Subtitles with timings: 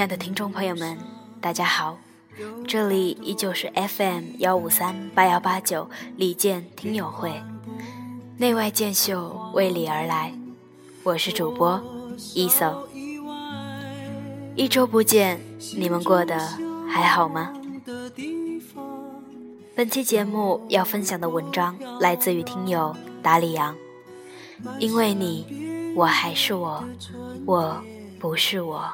[0.00, 0.96] 亲爱的听众朋友们，
[1.42, 1.98] 大家好，
[2.66, 7.30] 这里依旧是 FM 幺五三八幺八九李健听友会，
[8.38, 10.32] 内外见秀为你而来，
[11.02, 11.78] 我是主播
[12.32, 12.88] 一搜。
[14.56, 15.38] 一周不见，
[15.76, 16.38] 你们过得
[16.88, 17.52] 还好吗？
[19.74, 23.76] 本期节目要分享的文章来自于听友达里昂，
[24.78, 26.82] 因为你，我还是我，
[27.44, 27.78] 我
[28.18, 28.90] 不是我。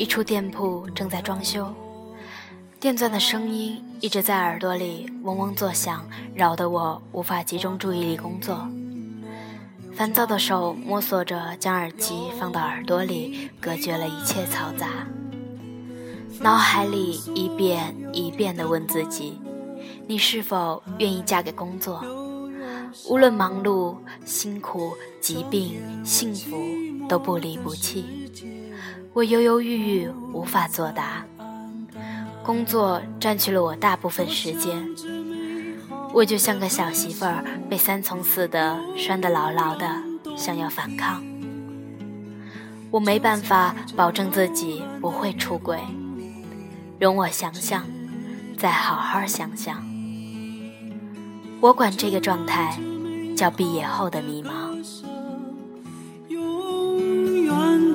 [0.00, 1.70] 一处店铺正在装修，
[2.80, 8.66] 电钻的声音一直在耳朵里嗡嗡作响，扰得我无法集中注意力工作。
[9.92, 15.06] 烦躁的手摸索着将耳机放到耳朵里，隔绝了一切嘈杂。
[16.40, 19.38] 脑海里一遍一遍地问自己：
[20.06, 22.02] 你是否愿意嫁给工作？
[23.06, 26.56] 无论忙碌、辛苦、疾病、幸福，
[27.06, 28.06] 都不离不弃。
[29.12, 31.24] 我犹犹豫豫，无法作答。
[32.44, 34.88] 工作占据了我大部分时间，
[36.12, 40.02] 我就像个小媳妇儿，被三从四德拴得牢牢的，
[40.36, 41.24] 想要反抗。
[42.90, 45.80] 我没办法保证自己不会出轨，
[47.00, 47.84] 容我想想，
[48.56, 49.84] 再好好想想。
[51.60, 52.78] 我管这个状态
[53.36, 54.70] 叫毕业后的迷茫。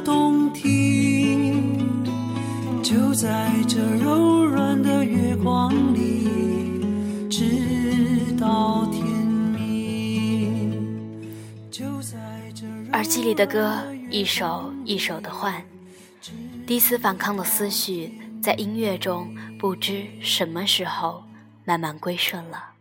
[0.06, 0.85] 就
[3.16, 10.76] 在这柔软的月光里，直到天明。
[11.72, 12.18] 就在
[12.54, 15.64] 这耳机里的歌一首一首的换，
[16.68, 21.24] 第一次反抗的思绪在音乐中不知什么时候
[21.64, 22.72] 慢慢归顺了，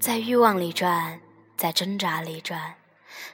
[0.00, 1.20] 在欲望里转，
[1.58, 2.76] 在挣扎里转，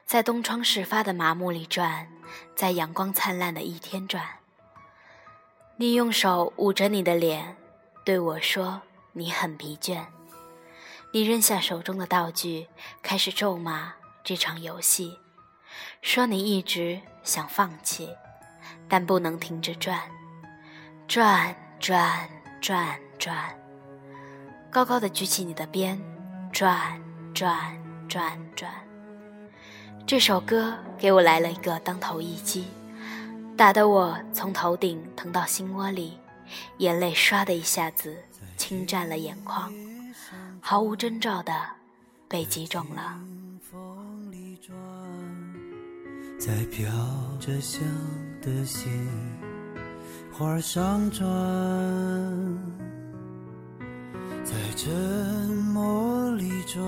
[0.04, 2.08] 在东窗事发的麻木里转，
[2.56, 4.24] 在阳光灿烂的一天转。
[5.76, 7.56] 你用手捂着你的脸，
[8.04, 10.04] 对我说：“你很疲倦。”
[11.12, 12.68] 你扔下手中的道具，
[13.02, 15.18] 开始咒骂这场游戏，
[16.02, 18.10] 说你一直想放弃，
[18.88, 19.98] 但不能停着转，
[21.08, 22.28] 转转
[22.60, 23.58] 转转，
[24.70, 26.00] 高高的举起你的鞭，
[26.52, 27.02] 转
[27.34, 27.58] 转
[28.08, 28.70] 转转。
[30.06, 32.66] 这首歌给我来了一个当头一击。
[33.62, 36.18] 打得我从头顶疼到心窝里，
[36.78, 38.12] 眼泪唰的一下子
[38.56, 39.72] 侵占了眼眶，
[40.60, 41.54] 毫无征兆的
[42.26, 43.16] 被击中了。
[46.40, 46.90] 在飘
[47.38, 47.80] 着香
[48.40, 48.90] 的鲜
[50.32, 51.24] 花上转，
[54.42, 54.90] 在沉
[55.72, 56.82] 默里转，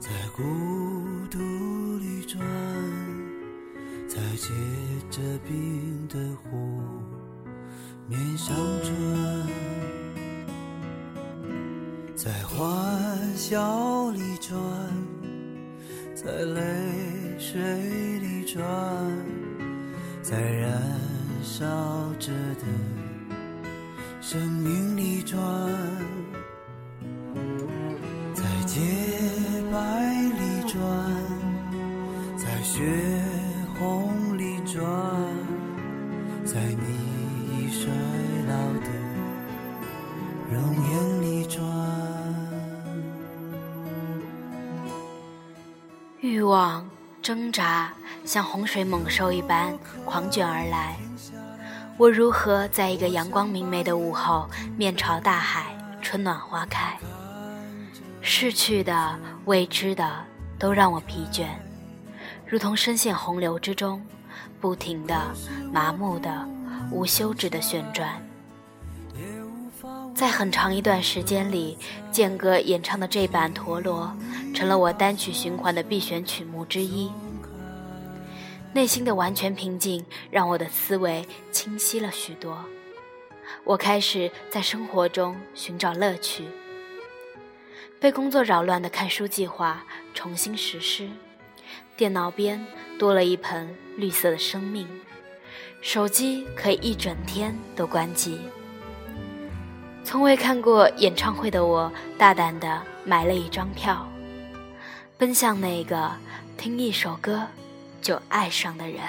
[0.00, 0.42] 在孤
[1.30, 1.38] 独
[1.98, 2.44] 里转。
[4.06, 4.48] 在街
[5.14, 6.82] 着冰的湖
[8.08, 8.52] 面上
[8.82, 9.46] 转，
[12.16, 14.58] 在欢笑里转，
[16.16, 16.60] 在泪
[17.38, 17.62] 水
[18.18, 18.60] 里转，
[20.20, 20.82] 在燃
[21.44, 21.64] 烧
[22.18, 22.66] 着的
[24.20, 25.38] 生命里转，
[28.34, 28.80] 在洁
[29.70, 30.82] 白里转，
[32.36, 33.13] 在雪。
[47.24, 47.90] 挣扎，
[48.26, 49.74] 像洪水猛兽一般
[50.04, 50.94] 狂卷而来。
[51.96, 56.98] 我如何在一个阳光明媚的午后，面朝大海，春暖花开？
[58.20, 60.06] 逝去的、未知的，
[60.58, 61.46] 都让我疲倦。
[62.46, 64.04] 如同深陷洪流之中，
[64.60, 65.18] 不停的、
[65.72, 66.46] 麻木的、
[66.90, 68.22] 无休止的旋转。
[70.14, 71.76] 在很长一段时间里，
[72.12, 74.14] 健哥演唱的这版《陀螺》
[74.54, 77.10] 成了我单曲循环的必选曲目之一。
[78.72, 82.64] 内心的完全平静让我的思维清晰了许多。
[83.64, 86.44] 我开始在生活中寻找乐趣。
[87.98, 89.84] 被工作扰乱的看书计划
[90.14, 91.08] 重新实施。
[91.96, 92.64] 电脑边
[92.98, 94.86] 多了一盆绿色的生命，
[95.80, 98.38] 手机可以一整天都关机。
[100.04, 104.06] 从未看过演唱会的我，大胆的买了一张票，
[105.16, 106.12] 奔向那个
[106.58, 107.42] 听一首歌
[108.02, 109.00] 就爱上的人。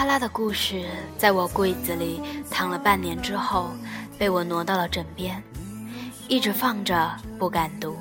[0.00, 0.86] 哈拉的故事，
[1.18, 3.68] 在我柜子里躺了半年之后，
[4.18, 5.42] 被我挪到了枕边，
[6.26, 7.94] 一直放着不敢读。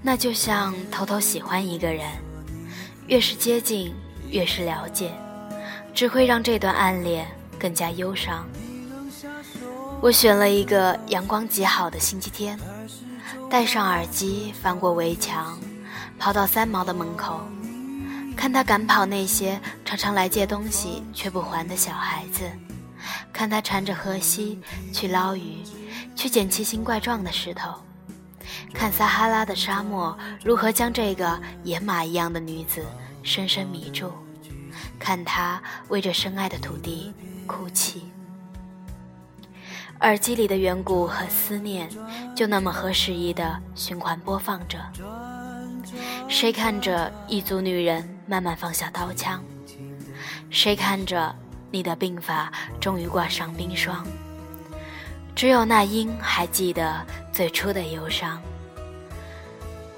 [0.00, 2.06] 那就像偷偷喜欢一个人，
[3.08, 3.92] 越是接近，
[4.30, 5.10] 越是了解。
[5.92, 7.26] 只会让这段暗恋
[7.58, 8.46] 更加忧伤。
[10.00, 12.56] 我选了一个阳光极好的星期天，
[13.50, 15.58] 戴上耳机，翻过围墙，
[16.16, 17.40] 跑到三毛的门口，
[18.36, 22.42] 看他赶跑那些常常来借东西却不还的小孩子，
[23.32, 24.60] 看他缠着河西
[24.92, 25.62] 去捞鱼，
[26.14, 27.74] 去捡奇形怪状的石头，
[28.72, 32.84] 看撒哈拉的沙漠如何将这个野马一样的女子
[33.22, 34.12] 深深迷住。
[34.98, 37.12] 看他为这深爱的土地
[37.46, 38.12] 哭泣，
[40.00, 41.88] 耳机里的远古和思念
[42.34, 44.78] 就那么合时宜的循环播放着。
[46.28, 49.42] 谁看着一族女人慢慢放下刀枪？
[50.50, 51.34] 谁看着
[51.70, 54.06] 你的鬓发终于挂上冰霜？
[55.34, 58.40] 只有那鹰还记得最初的忧伤。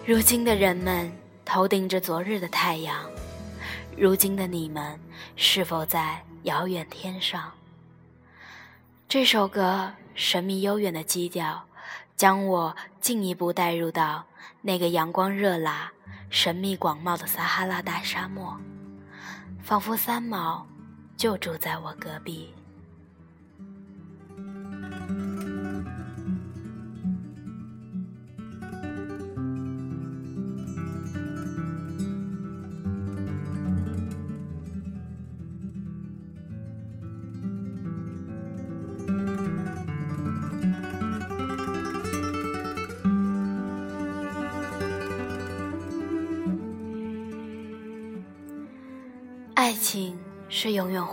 [0.04, 1.12] 如今的人们
[1.44, 3.08] 头顶着昨日的太阳。
[3.96, 4.98] 如今的你们
[5.34, 7.52] 是否在遥远天上？
[9.08, 11.64] 这首歌神秘悠远的基调，
[12.18, 14.26] 将我进一步带入到
[14.60, 15.92] 那个阳光热辣、
[16.28, 18.58] 神秘广袤的撒哈拉大沙漠，
[19.62, 20.66] 仿佛三毛
[21.16, 22.52] 就住在我隔壁。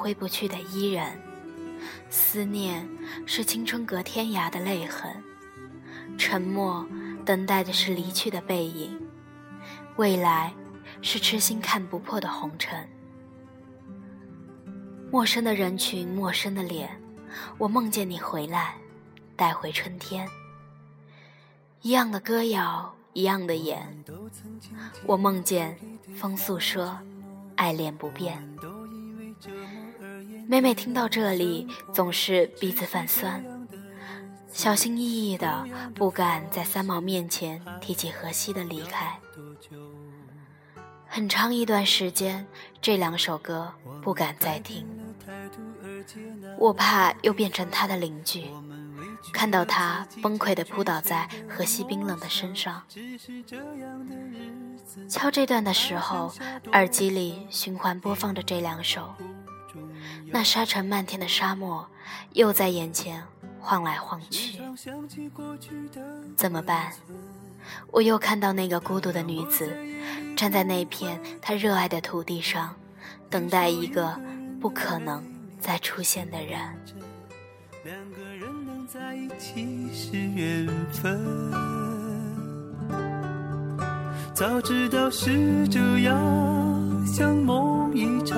[0.06, 1.20] 挥不去的伊人，
[2.12, 2.88] 思念
[3.26, 5.12] 是青春隔天涯的泪痕，
[6.16, 6.86] 沉默
[7.26, 9.02] 等待的是离去的背影，
[9.96, 10.54] 未来
[11.02, 12.88] 是痴心看不破的红尘。
[15.12, 17.02] 陌生的人群，陌生的脸，
[17.58, 18.76] 我梦见你回来，
[19.36, 20.30] 带回春天。
[21.82, 24.06] 一样的歌谣，一样的眼，
[25.08, 25.76] 我梦见
[26.16, 26.96] 风诉说。
[27.56, 28.48] 爱恋不变，
[30.48, 33.44] 每每听到这里，总是鼻子泛酸，
[34.52, 39.20] 小心翼翼的，不敢在三毛面前提起荷西的离开。
[41.08, 42.46] 很长一段时间，
[42.80, 44.86] 这两首歌不敢再听，
[46.60, 48.46] 我怕又变成他的邻居。
[49.34, 52.84] 看到他崩溃的扑倒在荷西冰冷的身上，
[55.10, 56.32] 敲这段的时候，
[56.74, 59.12] 耳机里循环播放着这两首。
[60.32, 61.88] 那沙尘漫天的沙漠
[62.34, 63.24] 又在眼前
[63.60, 64.60] 晃来晃去，
[66.36, 66.92] 怎么办？
[67.92, 69.76] 我又看到那个孤独的女子，
[70.36, 72.76] 站在那片她热爱的土地上，
[73.30, 74.20] 等待一个
[74.62, 75.24] 不可能
[75.60, 76.60] 再出现的人。
[77.84, 81.52] 两个人能在一起是缘分，
[84.34, 88.38] 早知道是这样，像梦一场，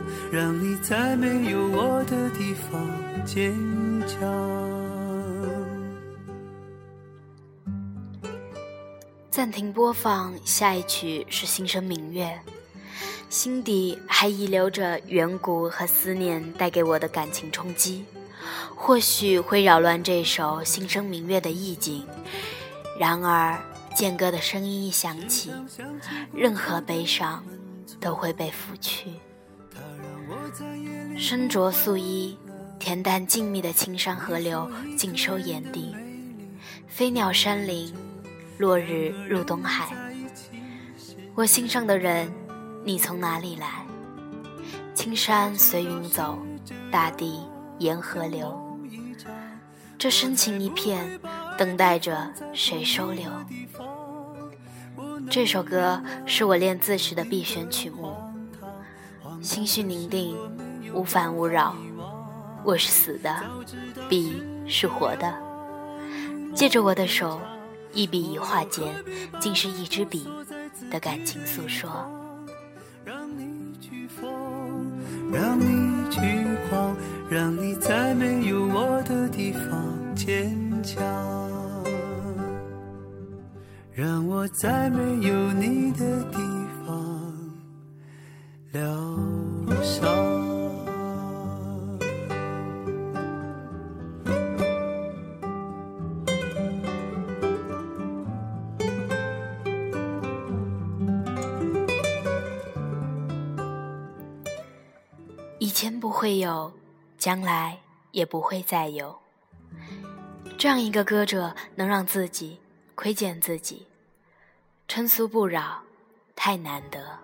[0.31, 3.53] 让你在没有我的地方坚
[4.07, 4.17] 强。
[9.29, 12.23] 暂停播放，下一曲是《心生明月》，
[13.29, 18.05] 心底还遗留着远古和思念带给我的感情冲击，
[18.73, 22.07] 或许会扰乱这首《心生明月》的意境。
[22.97, 23.61] 然而，
[23.93, 25.51] 剑歌的声音一响起，
[26.33, 27.43] 任何悲伤
[27.99, 29.09] 都会被拂去。
[31.17, 32.37] 身着素衣，
[32.79, 35.95] 恬淡静谧的青山河流尽收眼底，
[36.87, 37.93] 飞鸟山林。
[38.57, 39.87] 落日入东海，
[41.33, 42.31] 我心上的人，
[42.85, 43.83] 你从哪里来？
[44.93, 46.37] 青山随云走，
[46.91, 47.39] 大地
[47.79, 48.77] 沿河流。
[49.97, 51.19] 这深情一片，
[51.57, 53.31] 等待着谁收留？
[55.27, 58.15] 这首歌是我练字时的必选曲目。
[59.41, 60.37] 心绪宁定，
[60.93, 61.75] 无烦无扰。
[62.63, 63.35] 我是死的，
[64.07, 65.33] 笔是活的。
[66.53, 67.39] 借着我的手。
[67.93, 68.87] 一笔一画间，
[69.37, 70.25] 竟是一支笔
[70.89, 71.89] 的感情诉说。
[73.03, 74.31] 让你去疯，
[75.29, 76.21] 让你去
[76.69, 76.95] 狂，
[77.29, 81.03] 让你在没有我的地方坚强，
[83.91, 86.37] 让我在没有你的地
[86.87, 87.33] 方
[88.71, 88.89] 疗
[105.61, 106.73] 以前不会有，
[107.19, 107.77] 将来
[108.13, 109.15] 也不会再有。
[110.57, 112.57] 这样一个歌者，能让自己
[112.95, 113.85] 窥见自己，
[114.87, 115.83] 称苏不扰，
[116.35, 117.15] 太难得。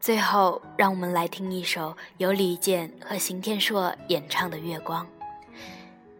[0.00, 5.06] 最后，让我们来听一首由李健和邢天硕演唱的《月光》，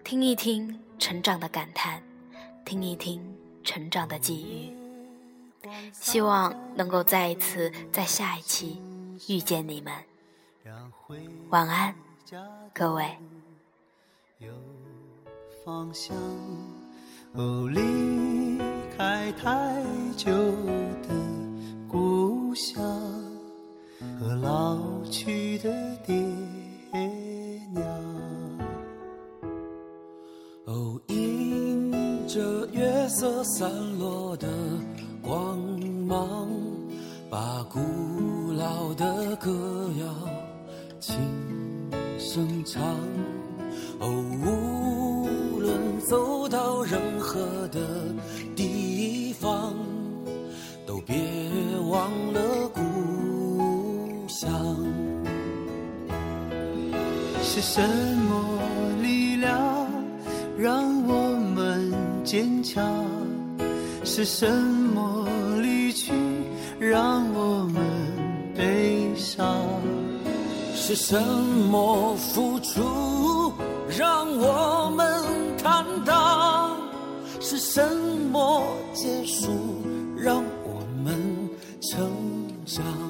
[0.05, 2.01] 听一听成长的感叹，
[2.65, 3.21] 听一听
[3.65, 4.73] 成长的际遇。
[5.93, 8.81] 希望能够再一次在下一期
[9.29, 9.93] 遇见你们。
[11.51, 11.95] 晚安，
[12.73, 13.05] 各位。
[14.39, 14.49] 有
[15.65, 16.17] 方向，
[17.33, 18.59] 哦，离
[18.97, 19.83] 开太
[20.17, 20.31] 久
[21.03, 21.09] 的
[21.89, 22.83] 故乡
[24.19, 24.79] 和老
[25.11, 25.71] 去的
[26.07, 26.15] 爹
[27.73, 27.87] 娘。
[30.65, 34.49] 哦，迎着月色散落的
[35.21, 35.59] 光
[36.07, 36.49] 芒，
[37.29, 37.81] 把古
[38.71, 39.51] 老的歌
[39.99, 40.07] 谣。
[41.01, 41.17] 轻
[42.19, 42.81] 声唱，
[43.99, 44.07] 哦，
[44.45, 47.41] 无论走到任何
[47.73, 47.81] 的
[48.55, 49.75] 地方，
[50.87, 51.17] 都别
[51.89, 54.49] 忘了故乡。
[57.43, 57.81] 是什
[58.29, 58.63] 么
[59.03, 59.59] 力量
[60.57, 63.05] 让我们坚强？
[64.05, 64.49] 是什
[64.95, 65.27] 么
[65.61, 66.13] 离去
[66.79, 67.83] 让我们
[70.75, 73.53] 是什么付出
[73.97, 75.23] 让我们
[75.63, 76.77] 坦荡？
[77.41, 77.81] 是什
[78.31, 79.49] 么结束
[80.17, 81.49] 让我们
[81.81, 82.11] 成
[82.67, 83.10] 长？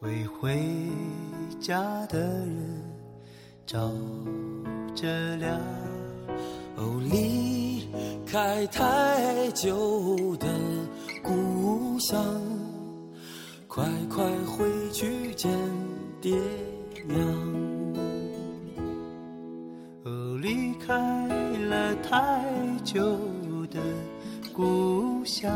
[0.00, 0.58] 为回
[1.60, 2.82] 家的人
[3.66, 3.90] 照
[4.94, 5.58] 着亮。
[6.76, 7.88] 哦，离
[8.26, 10.46] 开太久的
[11.22, 12.22] 故乡，
[13.68, 15.50] 快快回去见
[16.20, 16.36] 爹
[17.06, 17.18] 娘。
[20.04, 21.28] 哦，离开
[21.68, 22.44] 了太
[22.82, 23.00] 久
[23.70, 23.80] 的
[24.52, 25.50] 故乡，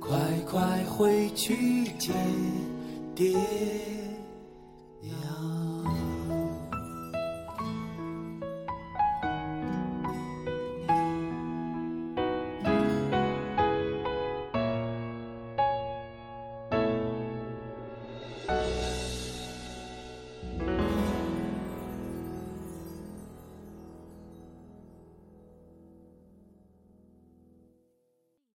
[0.00, 0.16] 快
[0.48, 2.14] 快回去见
[3.16, 4.05] 爹。